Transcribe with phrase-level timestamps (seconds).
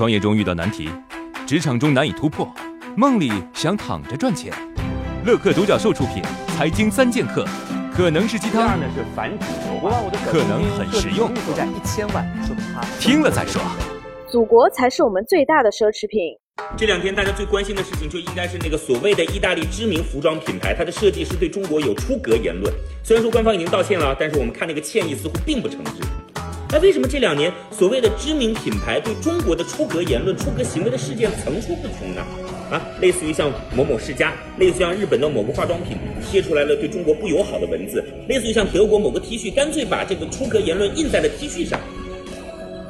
[0.00, 0.88] 创业中遇到难题，
[1.46, 2.50] 职场中难以突破，
[2.96, 4.50] 梦里想躺着赚钱。
[5.26, 6.22] 乐客独角兽出品
[6.56, 7.44] 《财经三剑客》，
[7.94, 9.44] 可能是鸡汤，呢是反主
[9.86, 12.56] 流可能很实用，负债一千万，说
[12.98, 13.60] 听了再说。
[14.26, 16.34] 祖国才是我们最大的奢侈品。
[16.78, 22.72] 这两天大家最关心的事情，就应该是那个所谓的意大利知名服装品牌，它的设计师对中国有出格言论。
[23.04, 26.00] 虽然说官方已经道歉了，但是我们看那个歉意似乎并不诚挚。
[26.72, 32.22] 那为什么这两年所谓的知名品牌对中国的出格言论、出格行为的事件层出不穷呢？
[32.70, 41.80] 啊，类似于像某某世家，类似于像日本的某个化妆品贴出来了对中国不友好的文字，类似于像德国某个 T 恤干脆把这个出格言论印在了 T 恤上。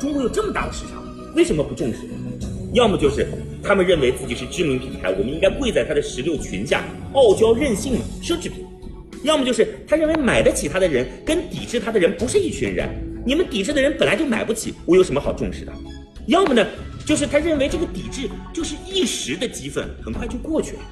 [0.00, 1.00] 中国有这么大的市场，
[1.36, 1.98] 为什么不重视？
[2.74, 3.28] 要么就是
[3.62, 8.64] 他们认为自己是知名品牌，我们应该跪在他的石榴裙下，傲娇任性奢侈品；
[9.22, 12.88] 要么就是他认为买得起他的人跟抵制他的人不是一群人。
[13.24, 15.72] 你们抵制的人本来就买不起，我有什么好重视的？
[16.26, 16.66] 要么呢，
[17.04, 20.82] 就是他认为这个抵制就是一时的激愤，很快就过去了。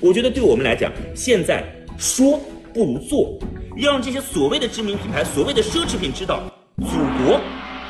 [0.00, 1.64] 我觉得对我们来讲，现在
[1.98, 2.38] 说
[2.72, 3.38] 不如做，
[3.76, 6.42] 要让这些所谓的知名品牌、所谓的奢侈品知道，
[6.78, 7.40] 祖国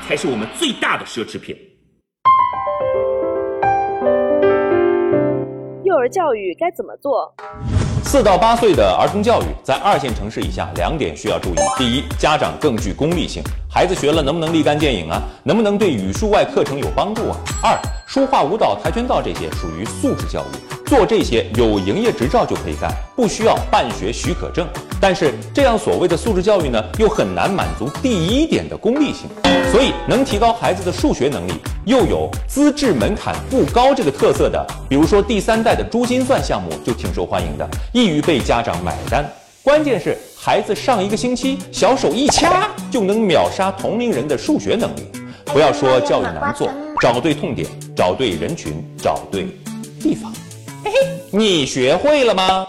[0.07, 1.57] 才是我们最大的奢侈品。
[5.85, 7.35] 幼儿教育该怎么做？
[8.07, 15.21] 四到八岁的儿童教育，在二线城市以下，两点需要注意：第一，家长更具功利性，孩子学了能不能立竿见影啊？
[15.43, 17.37] 能不能对语数外课程有帮助啊？
[17.61, 24.65] 二，书画舞蹈、跆拳道这些属于素质教育，做这些有营业执照就可以干，不需要办学许可证。
[25.01, 29.29] 但是这样所谓的素质教育呢，又很难满足第一点的功利性，
[29.73, 31.55] 所以能提高孩子的数学能力，
[31.87, 39.25] 又有资质门槛不高这个特色的，比如说第三代的珠心算项目就挺受欢迎的，易于被家长买单。
[39.63, 45.13] 关键是孩子上一个星期小手一掐就能秒杀同龄人的数学能力。
[45.45, 46.69] 不要说教育难做，
[47.01, 49.47] 找对痛点，找对人群，找对
[50.01, 50.33] 地方。
[50.85, 50.99] 嘿嘿，
[51.31, 52.67] 你学会了吗？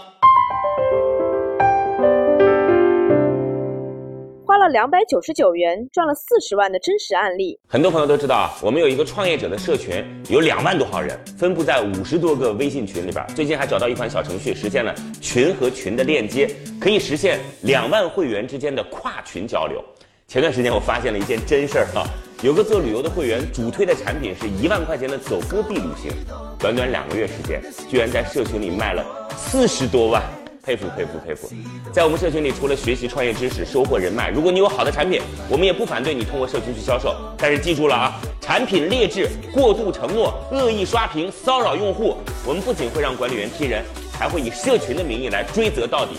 [4.68, 7.58] 了两百九十九元赚了四十万的真实案例。
[7.66, 13.26] 很多朋友都知道啊，我们有一个创业者的社群，有两万多号人，分布在五十多个微信群里边。
[13.34, 19.82] 最近还找到一款小程序，实现了群和群的链接，可以实现两万会员之间的跨群交流。
[20.26, 22.04] 前段时间我发现了一件真事儿哈，
[22.42, 26.12] 有个做旅游的会员主推的产品是一万块钱的走戈壁旅行，
[26.58, 29.02] 短短两个月时间，居然在社群里卖了
[29.34, 30.22] 四十多万。
[30.68, 31.50] 佩服佩服佩服！
[31.90, 35.18] 在我们社群里，除了学习创业知识、收获人脉，如果你有好的产品，
[35.48, 37.16] 我们也不反对你通过社群去销售。
[37.38, 46.18] 但是记住了啊，产品劣质、过度承诺、恶意刷屏、骚扰用户，我们不仅会让管理员踢人，还会以社群的名义来追责到底。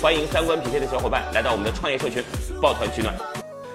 [0.00, 2.24] 欢迎三观匹配的小伙伴来到我们的创业社群，
[2.58, 3.14] 抱团取暖。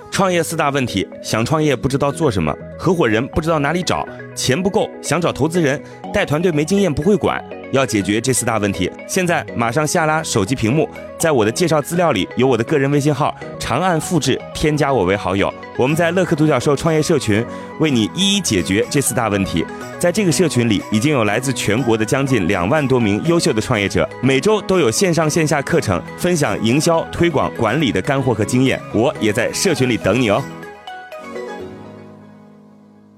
[0.09, 5.79] 创业四大问题：想创业不知道做什么，合伙人不知道哪里找，钱不够想找投资人，
[6.11, 7.43] 带团队没经验不会管。
[7.71, 15.53] 要解决这四大问题，现在马上下拉手机屏幕，在我的介绍资料里有我的个人微信号，长按复制，添加我为好友。
[15.77, 17.45] 我们在乐客独角兽创业社群
[17.79, 19.65] 为你一一解决这四大问题。
[19.99, 28.79] 在这个社群里，已经有来自全国的将近两万多名优秀的创业者，每周都有线上线下课程分享营销、推广、管理的干货和经验。
[28.93, 30.41] 我也在社群里等你哦。